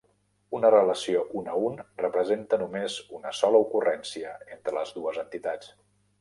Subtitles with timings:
[0.59, 5.71] Una relació un a un representa només una sola ocurrència entre les dues entitats.